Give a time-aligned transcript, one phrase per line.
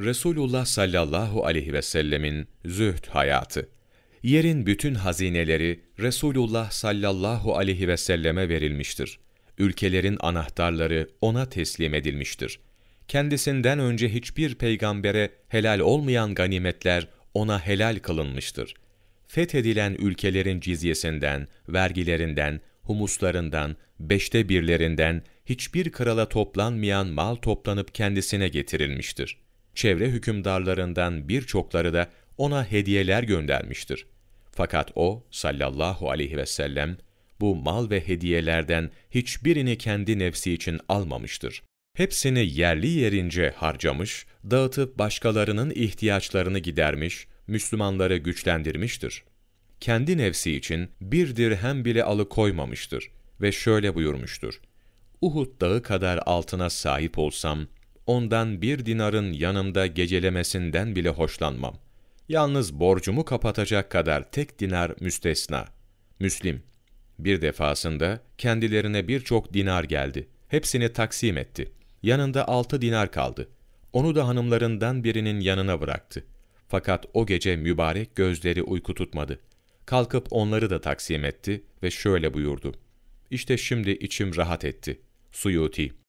[0.00, 3.68] Resulullah sallallahu aleyhi ve sellemin zühd hayatı.
[4.22, 9.18] Yerin bütün hazineleri Resulullah sallallahu aleyhi ve selleme verilmiştir.
[9.58, 12.60] Ülkelerin anahtarları ona teslim edilmiştir.
[13.08, 18.74] Kendisinden önce hiçbir peygambere helal olmayan ganimetler ona helal kılınmıştır.
[19.28, 29.45] Fethedilen ülkelerin cizyesinden, vergilerinden, humuslarından, beşte birlerinden hiçbir krala toplanmayan mal toplanıp kendisine getirilmiştir.
[29.76, 32.08] Çevre hükümdarlarından birçokları da
[32.38, 34.06] ona hediyeler göndermiştir.
[34.52, 36.96] Fakat o sallallahu aleyhi ve sellem
[37.40, 41.62] bu mal ve hediyelerden hiçbirini kendi nefsi için almamıştır.
[41.96, 49.24] Hepsini yerli yerince harcamış, dağıtıp başkalarının ihtiyaçlarını gidermiş, Müslümanları güçlendirmiştir.
[49.80, 54.60] Kendi nefsi için bir dirhem bile alıkoymamıştır ve şöyle buyurmuştur.
[55.20, 57.66] Uhud dağı kadar altına sahip olsam,
[58.06, 61.74] ondan bir dinarın yanımda gecelemesinden bile hoşlanmam.
[62.28, 65.64] Yalnız borcumu kapatacak kadar tek dinar müstesna.
[66.20, 66.62] Müslim,
[67.18, 70.28] bir defasında kendilerine birçok dinar geldi.
[70.48, 71.72] Hepsini taksim etti.
[72.02, 73.48] Yanında altı dinar kaldı.
[73.92, 76.24] Onu da hanımlarından birinin yanına bıraktı.
[76.68, 79.40] Fakat o gece mübarek gözleri uyku tutmadı.
[79.86, 82.74] Kalkıp onları da taksim etti ve şöyle buyurdu.
[83.30, 85.00] İşte şimdi içim rahat etti.
[85.32, 86.05] Suyuti.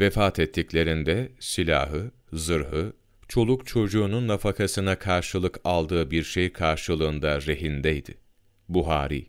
[0.00, 2.92] Vefat ettiklerinde silahı, zırhı,
[3.28, 8.14] çoluk çocuğunun nafakasına karşılık aldığı bir şey karşılığında rehindeydi.
[8.68, 9.26] Buhari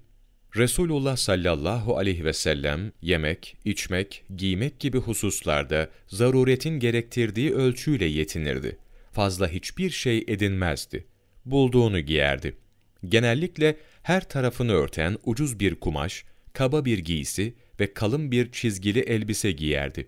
[0.56, 8.78] Resulullah sallallahu aleyhi ve sellem yemek, içmek, giymek gibi hususlarda zaruretin gerektirdiği ölçüyle yetinirdi.
[9.12, 11.06] Fazla hiçbir şey edinmezdi.
[11.46, 12.58] Bulduğunu giyerdi.
[13.06, 19.52] Genellikle her tarafını örten ucuz bir kumaş, kaba bir giysi ve kalın bir çizgili elbise
[19.52, 20.08] giyerdi.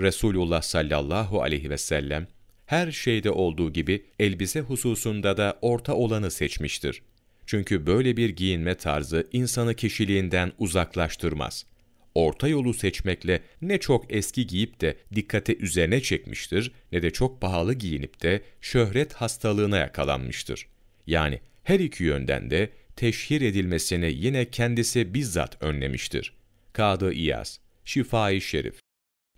[0.00, 2.26] Resulullah sallallahu aleyhi ve sellem
[2.66, 7.02] her şeyde olduğu gibi elbise hususunda da orta olanı seçmiştir.
[7.46, 11.66] Çünkü böyle bir giyinme tarzı insanı kişiliğinden uzaklaştırmaz.
[12.14, 17.74] Orta yolu seçmekle ne çok eski giyip de dikkate üzerine çekmiştir, ne de çok pahalı
[17.74, 20.66] giyinip de şöhret hastalığına yakalanmıştır.
[21.06, 26.32] Yani her iki yönden de teşhir edilmesini yine kendisi bizzat önlemiştir.
[26.72, 28.74] Kadı İyaz, Şifai Şerif,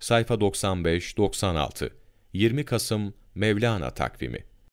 [0.02, 1.90] sayfa 95-96,
[2.32, 4.51] 20 Kasım Mevlana takvimi